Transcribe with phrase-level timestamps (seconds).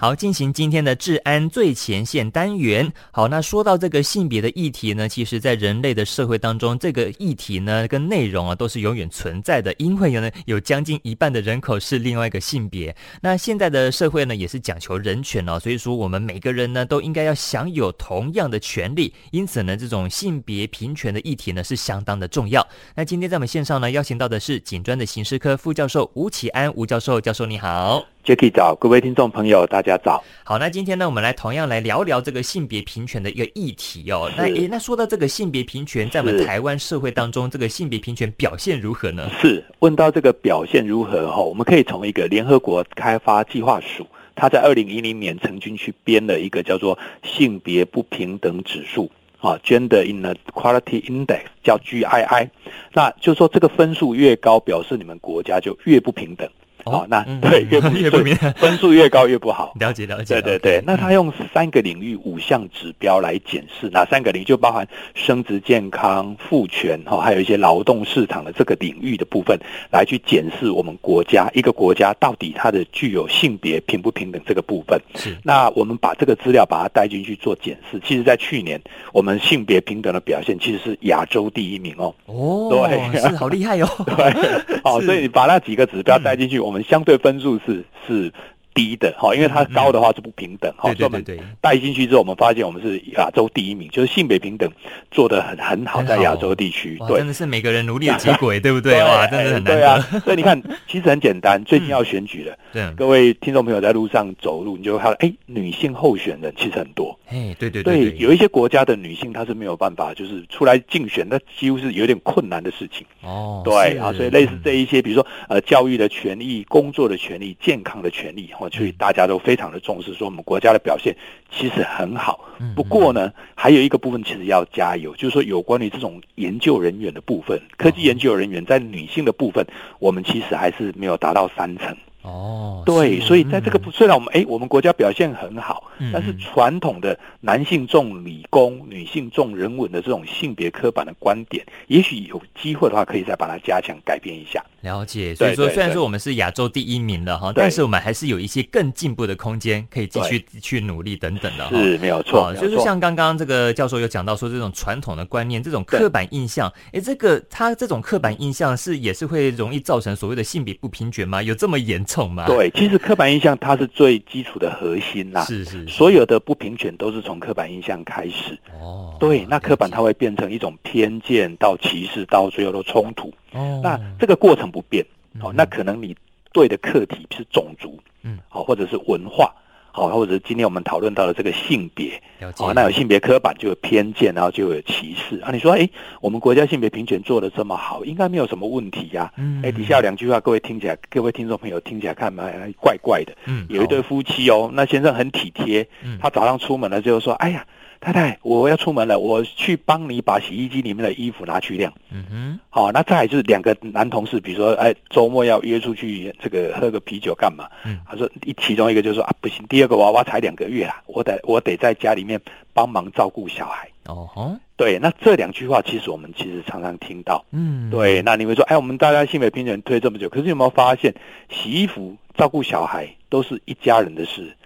[0.00, 2.92] 好，进行今天的治安最前线单元。
[3.10, 12.94] 好，那说到这个性别的议题呢，其实在人类的社会当中，这个议题呢跟内容啊都是永远存在的，因为有呢有将近一半的人口是另外一个性别。
[13.20, 19.12] 那现在的社会呢也是讲求人权哦，所以说我们每个人呢都应该要享有同样的权利。
[19.32, 22.64] 因此呢，这种性别平权的议题呢是相当的重要。
[22.94, 28.06] 那今天在我们线上呢邀请到的是警专的刑事科副教授吴启安吴教授，教授你好。
[28.28, 30.22] Jacky 早，各位听众朋友，大家早。
[30.44, 34.30] 好，那今天呢，我们来同样来聊聊这个性别平权的一个议题哦。
[34.36, 39.30] 那诶，那说到这个性别平权，在我们台湾社会当中，这个性别平权表现如何呢？
[39.40, 49.10] 是，问到这个表现如何哈，我们可以从一个联合国开发计划署，他在二零一零年曾经去编了一个叫做性别不平等指数
[49.40, 52.50] 啊，Gender Inequality Index，叫 GII。
[52.92, 56.46] 那就是说，这个分数越高，表示你们国家就越不平等。
[56.90, 59.72] 好、哦，那对越不越不明， 分数越高越不好。
[59.78, 60.40] 了解了解。
[60.40, 69.58] 对对对，那他用三个领域五项指标来检视，哪三个领域就包含生殖健康、妇权哈，还有一些劳动市场的这个领域的部分，
[69.92, 74.98] 来去检视我们国家一个国家到底它的具有性别平不平等这个部分。
[75.14, 75.36] 是。
[75.42, 78.80] 那我们把这个资料把它带进去做检视，其实在去年
[79.12, 82.14] 我们性别平等的表现其实是亚洲第一名哦。
[82.26, 83.88] 哦，对，是好厉害哦。
[84.16, 86.77] 对，哦， 所以你把那几个指标带进去，我们。
[86.82, 88.32] 相对分数是是
[88.78, 90.94] 低的哈，因为它高的话是不平等哈。
[90.94, 91.24] 所以我们
[91.60, 94.70] 带进去之后，我们发现我们是亚洲第一名，就是性别平等
[95.10, 96.96] 做的很很好，在亚洲地区。
[97.08, 99.02] 对，真的是每个人努力的结 果，对不对？
[99.02, 99.74] 哇，真的很难得。
[99.74, 102.56] 对啊，所以你看，其实很简单，最近要选举了。
[102.72, 107.18] 对，各位听众朋友在路上走路，你就会看到，哎，女性候选人其实很多。
[107.26, 113.04] 哎，对对对，有一些国家的女性她是没有办法，就是出来竞选，那几乎是有点困难的事情。
[113.22, 121.14] 哦，对啊，所以类似这一些，比如说呃，教育的权利、工作的权利、健康的权利，所以大家都非常的重视，说我们国家的表现
[121.50, 122.40] 其实很好。
[122.74, 129.64] 不过呢，还有一个部分其实要加油，就是说有关于这种研究人员的部分，科技研究人员在女性的部分，
[129.98, 131.96] 我们其实还是没有达到三成。
[132.28, 144.62] 哦，对，所以在这个虽然我们哎，我们国家表现很好，但是传统的男性重理工、女性重人文的这种性别刻板的观点，也许有机会的话，可以再把它加强改变一下。
[144.82, 151.76] 了解，所以说虽然说我们是亚洲第一名了哈，但是我们还是有一些更进步的空间，可以继续去努力等等的哈。
[151.76, 152.54] 是，没有错。
[152.54, 161.42] 就是像刚刚这个教授有讲到说，这种传统的观念、这种刻板印象，哎，这个他这种刻板印象是也是会容易造成所谓的性别不平权吗？
[161.42, 162.46] 有这么严重吗？
[162.46, 165.42] 对，其实刻板印象它是最基础的核心啦。
[165.44, 165.86] 是是。
[165.86, 168.58] 所有的不平权都是从刻板印象开始。
[168.80, 169.14] 哦。
[169.20, 173.32] 对，那刻板它会变成一种偏见，到歧视，到最后的冲突。
[173.52, 175.04] 哦，那这个过程不变，
[175.38, 176.16] 好、嗯，那可能你
[176.52, 179.52] 对的课题是种族，嗯，好，或者是文化，
[179.98, 182.20] 好，或者是今天我们讨论到的这个性别，
[182.58, 185.50] 哦，那有性别刻板就有偏见，然后就有歧视啊。
[185.52, 185.88] 你说，哎，
[186.20, 189.32] 我们国家性别平权做的这么好，应该没有什么问题呀、啊？
[189.36, 192.44] 嗯，哎，底下两句话，各位听起来，各位听众朋友听起来看嘛，
[192.80, 193.32] 怪怪的。
[193.46, 195.86] 嗯，有一对夫妻哦，那先生很体贴，
[196.20, 197.66] 他早上出门了就说，哎呀。
[198.00, 201.92] 太太，我要出门了，我去帮你把洗衣机里面的衣服拿去晾。
[202.10, 207.68] 嗯哼，好，那再来就是两个男同事，比如说，哎，周末要约出去这个喝个啤酒干嘛？
[207.84, 212.40] 嗯，他说一其中一个就说啊，不行，第二个娃娃才两个月啊，我得我得在家里面
[212.72, 213.88] 帮忙照顾小孩。
[214.06, 217.44] 哦吼，对，那这两句话其实我们其实常常听到。
[217.50, 221.14] 嗯，对，那你会说，哎，我们大家性别平等推这么久，可是有没有发现，
[221.50, 224.56] 洗衣服、照顾小孩都是一家人的事？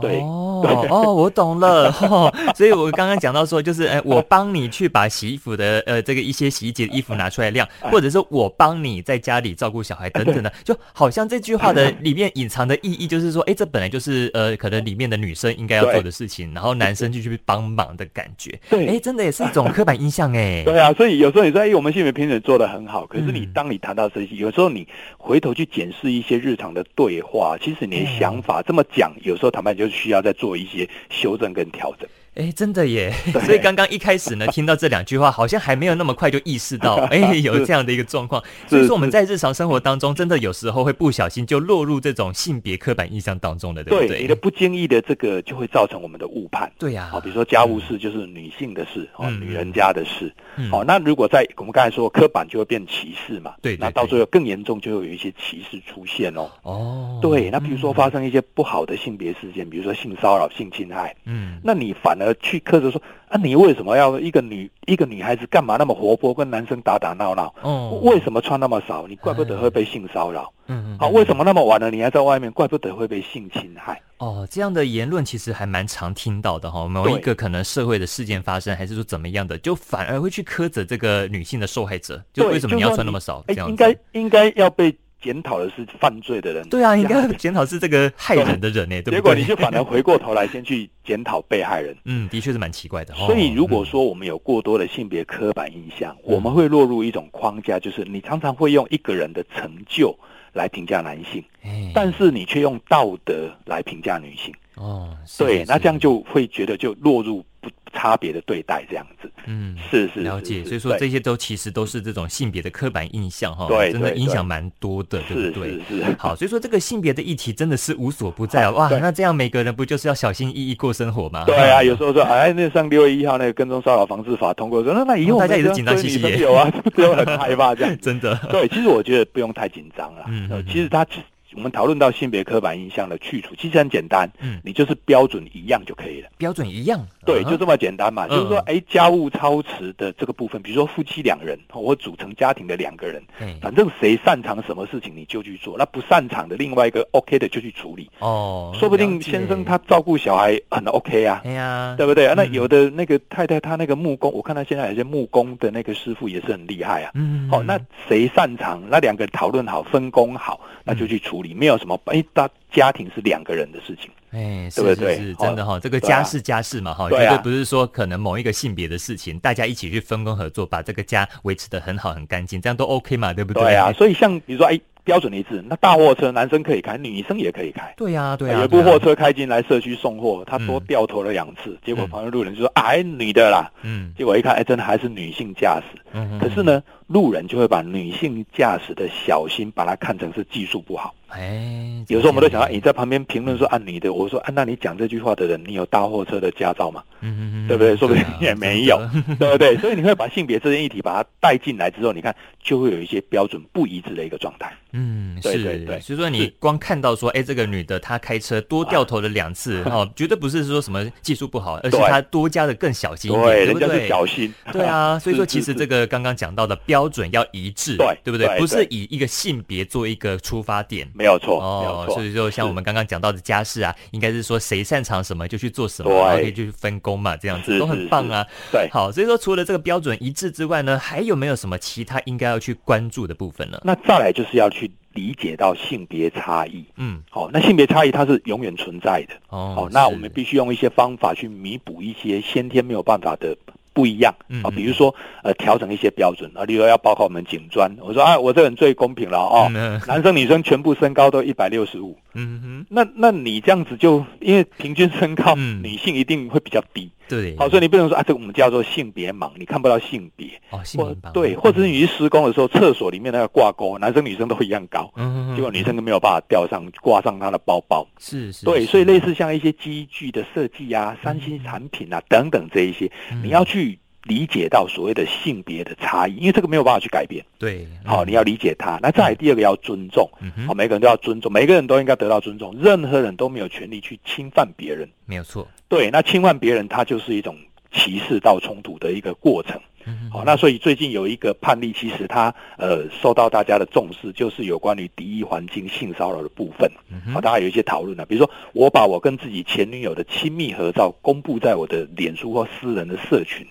[0.00, 18.58] 对哦哦，我懂了， 哦、所以我刚刚讲到说，就是哎，我帮你去把洗衣服的呃这个一些洗衣机的衣服拿出来晾， 或者是我帮你在家里照顾小孩等等的， 就好像这句话的里面隐藏的意义就是说，哎，这本来就是呃可能里面的女生应该要做的事情，然后男生就去帮忙的感觉。
[18.70, 20.62] 对，哎，真的也是一种刻板印象哎。
[20.64, 24.86] 对啊，所以有时候你说，哎，我们性别平等做的很好，可是你当你谈到这些，有时候你
[25.18, 32.06] 回头去检视一些日常的对话，其实你的想法这么讲，有时候坦白就需要再做一些修正跟调整。
[32.34, 33.12] 哎，真的耶！
[33.44, 38.42] 所以刚刚一开始呢，听到这两句话，好像还没有那么快就意识到， 哎，有这样的一个状况。
[38.68, 44.08] 所以说我们在日常生活当中，真的有时候会不小心就落入这种性别刻板印象当中的，对不对？
[44.08, 46.70] 对，你的不经意的这个就会造成我们的误判。
[46.78, 50.32] 对呀，好，比如说家务事就是女性的事，哦，女人家的事。
[50.70, 53.54] 好，那如果在我们刚才说刻板，就会变歧视嘛。
[53.60, 56.48] 对，那到最后更严重，就会有一些歧视出现哦。
[56.62, 67.54] 哦，对，那比如说发生一些不好的性别事件，比如说性骚扰、性侵害，嗯，那你反反而去苛责说啊，你为什么要一个女一个女孩子干嘛那么活泼，跟男生打打闹闹？
[67.62, 69.06] 哦，为什么穿那么少？
[69.06, 70.52] 你怪不得会被性骚扰。
[70.66, 70.98] 嗯嗯。
[70.98, 72.52] 好，为什么那么晚了你还在外面？
[72.52, 73.98] 怪不得会被性侵害。
[74.18, 76.86] 哦，这样的言论其实还蛮常听到的哈。
[76.86, 83.42] 某一个可能社会的事件发生，还是说怎么样的，就反而会去苛责这个女性的受害者，就为什么你要穿那么少？
[83.48, 84.94] 这样应该应该要被。
[85.20, 89.16] 检讨的是犯罪的人，对啊，应该 检讨是这个害人的人呢，对不对？
[89.16, 93.14] 结果你就反而回过头来先去检讨被害人， 嗯，的确是蛮奇怪的。
[93.14, 100.16] 所以如果说我们有过多的性别刻板印象，嗯、我们会落入一种框架，就是你常常会用一个人的成就
[100.52, 104.52] 来评价男性，嗯、但是你却用道德来评价女性。
[104.76, 115.80] 哦，对，那这样就会觉得就落入不差别的对待这样子，嗯，是是了解，所以说这些都其实都是这种性别的刻板印象哈，对，真的影响蛮多的，对不对？
[115.88, 118.70] 是 好，所以说这个性别的议题真的是无所不在啊！
[118.70, 121.44] 哇，那这样每个人不就是要小心翼翼过生活吗？
[121.46, 128.34] 对啊， 有时候说哎，那上六月一号那个跟踪骚扰防治法通过说，那 那以后大家也是紧张兮兮，有啊，不用很害怕这样，真的。
[128.50, 131.06] 对，其实我觉得不用太紧张了，嗯，其实他。
[131.54, 136.28] 我们讨论到性别刻板印象的去除，其实很简单，嗯，你就是标准一样就可以了。
[136.38, 138.28] 标准一样，对，就这么简单嘛。
[138.28, 143.22] 就是说，哎，家务操持的这个部分，比如说夫妻两人或组成家庭的两个人，
[143.60, 148.08] 反正谁擅长什么事情你就去做，那不擅长的另外一个 OK 的就去处理。
[148.20, 152.32] 哦，说不定先生他照顾小孩很 OK 啊，对呀，对不对？
[152.36, 157.10] 那有的那个太太她那个木工，我看她现在有些木工的那个师傅也是很厉害啊。
[157.14, 158.82] 嗯，好，那谁擅长？
[158.88, 161.54] 那两个人讨论好，分工好，那就去处理。
[161.54, 165.16] 没有什么，哎，大家庭是两个人的事情，哎，对不对？
[165.16, 173.62] 是真的哈，这个家是家事嘛，哈，绝对不是说可能某一个性别的事情，大家一起去分工合作，把这个家维持的很好很干净，这样都 OK 嘛，对不对？
[173.62, 174.80] 对啊，所以像比如说，哎。
[175.02, 177.92] 标准一致，那大货车男生可以开，女生也可以开。
[177.96, 178.58] 对呀，对呀。
[178.58, 185.98] 有一部货车开进来社区送货，他多掉头了两次，结果旁边路人就说：“哎，女的啦。”嗯，结果一看，哎，真的还是女性驾驶。
[186.12, 191.14] 嗯，可是呢，路人就会把女性驾驶的小心，把它看成是技术不好。
[191.30, 197.96] 哎，有时候我们都想到，你在旁边评论说：“按你的。”我说：“啊，那你讲这句话的人，你有大货车的驾照吗？”嗯嗯嗯，对不对？
[197.96, 198.98] 说不定也没有，
[199.38, 199.76] 对不对？
[199.78, 204.72] 所以你会把性别这件议题把它带进来之后，你看就会有一些标准不一致的一个状态。
[204.92, 214.08] 嗯，对对对，所以说你光看到说，哎，这个女的她开车多掉头了两次，哦，绝对不是说什么技术不好， 而是她多加的更小心一点，对不对？
[214.08, 218.48] 小心，对啊， 所以说其实这个刚刚讲到的标准要一致，对，对不对？
[218.58, 228.42] 不是以一个性别做一个出发点，没有错，哦，所以就像我们刚刚讲到的家事啊，应该是说谁擅长什么就去做什么，然后可以去分工嘛，这样子都很棒啊。
[228.72, 233.78] 对，好，所以说除了这个标准一致之外呢，还有没有什么其他应该要去关注的部分呢？
[233.84, 234.90] 那再来就是要去。
[235.14, 243.56] 理解到性别差异，嗯，好、哦，那性别差异它是永远存在的，哦，那我们必须用一些方法去弥补一些先天没有办法的
[243.92, 257.10] 不一样，啊、比如说呃调整一些标准啊，例如要报考我们警专，我说啊，我这人最公平了哦，嗯、 男生女生全部身高都一百六十五，嗯哼，那那你这样子就因为平均身高、嗯、女性一定会比较低。
[257.30, 261.32] 对，好，所以你不能说啊，这个我们叫做性别盲，你看不到性别哦，性别盲。
[261.32, 273.10] 对，或者是你去施工的时候，厕所里面那个挂钩，男生女生都一样高，嗯，结果女生都没有办法吊上挂上她的包包，是是，对，所以类似像一些机具的设计啊、三星产品啊等等这一些，
[273.42, 278.98] 你要去理解到所谓的性别的差异，因为这个没有办法去改变，对，好，你要理解他。
[279.02, 280.28] 那再来第二个要尊重，
[280.66, 285.66] 好，每个人都要尊重，每个人都应该得到尊重，任何人都没有权利去侵犯别人，没有错。
[285.88, 287.56] 对，那侵犯别人，他就是一种
[287.92, 289.80] 歧视到冲突的一个过程。
[290.30, 296.90] 好，那所以最近有一个判例，其实它呃受到大家的重视，就是有关于敌意环境性骚扰的部分。
[297.32, 303.66] 好，大家有一些讨论呢，比如说我把我跟自己前女友的亲密合照公布在我的脸书或私人的社群，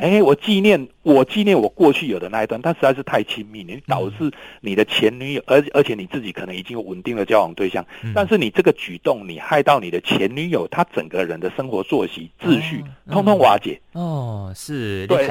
[0.00, 4.30] 哎，我纪念我纪念我过去有的那一段，但实在是太亲密，你导致
[4.60, 13.80] 你的前女友，而而且你自己可能已经有稳定的交往对象，但是你这个举动，你害到你的前女友，她整个人的生活作息秩序通通瓦解。
[13.92, 15.24] 哦，是，对。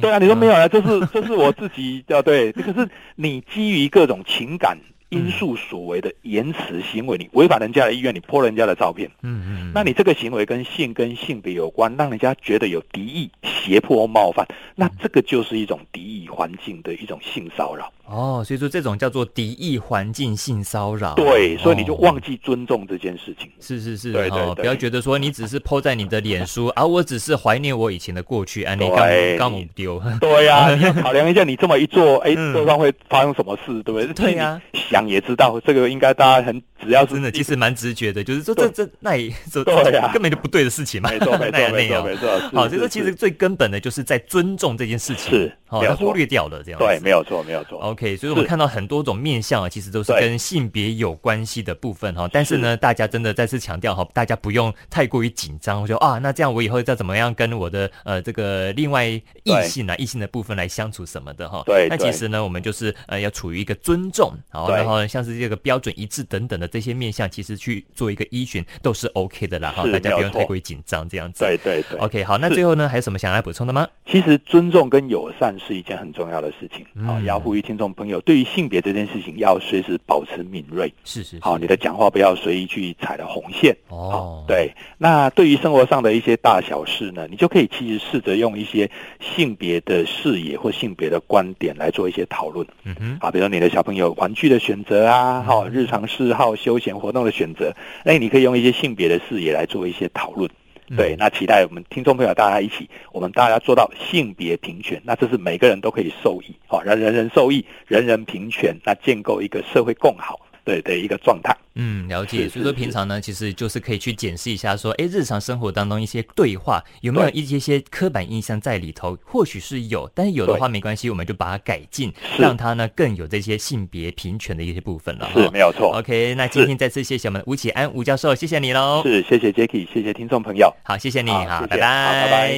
[0.00, 0.68] 对啊，你说没有啊？
[0.68, 4.78] 这是这是我自己啊对， 可是你基于各种情感
[5.10, 17.90] 因素所为的言辞行为，你违反人家的意愿，你 po 人家的照片，嗯嗯，那你这个行为跟性跟性别有关，让人家觉得有敌意、胁迫、冒犯，那这个就是一种敌意环境的一种性骚扰。
[18.10, 21.14] 哦，所以说这种叫做敌意环境性骚扰。
[21.14, 23.50] 对，所以你就忘记尊重这件事情。
[23.60, 30.02] 是是是，对对对，不要觉得说你只是 po 在你的脸书，而我只是怀念我以前的过去，啊，你刚刚母丢。
[30.20, 34.06] 对呀， 你要考量一下，你这么一做，哎，对方会发生什么事，对不对？
[34.14, 36.62] 对呀，想也知道，这个应该大家很。
[36.80, 41.10] 只要是真的，其实蛮直觉的，就是说这这那也这根本就不对的事情嘛。
[41.10, 42.38] 没错没错没错没错。
[42.54, 46.78] 好，所以说其实最根本的就是在尊重这件事情，是好，他忽略掉了这样。
[46.78, 47.80] 对，没有错没有错。
[47.98, 52.28] OK，所以我们看到很多种面相啊，其实都是跟性别有关系的部分哈。
[52.32, 61.64] 但是呢，大家真的再次强调哈，大家不用太过于紧张，说啊，那这样我以后要怎么样跟我的呃这个另外异性啊异性的部分来相处什么的哈。
[61.66, 61.88] 对。
[61.90, 67.58] 那其实呢，我们就是呃要处于一个尊重，好，然后像是这个标准一致等等的这些面相，其实。
[67.58, 71.44] 去做一个依循都是 OK 的啦，哈，大家不用太过于紧张这样子。
[71.44, 73.88] 对对对，OK，好，那最后呢，还有什么想要补充的吗？
[74.06, 83.76] 其实尊重跟友善是一件很重要的事情，好，要呼吁听众朋友，对于性别这件事情要随时保持敏锐，是是，好，你的讲话不要随意去踩了红线。
[83.88, 84.44] 哦。
[84.46, 88.90] 对，那对于生活上的一些大小事呢，你就可以其实试着用一些
[89.20, 100.48] 性别的视野或性别的观点来做一些讨论，嗯哼，啊，比如说你的小朋友玩具的选择啊，好，日常嗜好、休闲活动的选择，哎你可以用一些性别的视野来做一些讨论，
[100.96, 110.40] 对，那期待我们听众朋友大家一起，我们大家做到性别平权，那这是每个人都可以受益，好，让人人受益，人人平权，那建构一个社会共好。
[110.68, 112.46] 对的一个状态，嗯，了解。
[112.46, 119.16] 所以说平常呢，其实就是可以去检视一下，说，哎，日常生活当中一些对话有没有一些些刻板印象在里头？
[119.24, 125.30] 或许是有，但是有的话没关系，我们就把它改进，让它呢更有这些性别平权的一些部分了。
[125.32, 125.96] 是，没有错。
[125.98, 129.00] OK，那今天再次谢谢我们吴启安吴教授，谢谢你喽。
[129.02, 130.70] 是，谢谢 Jacky，谢谢听众朋友。
[130.84, 132.52] 好，谢谢你，好，拜拜，拜拜。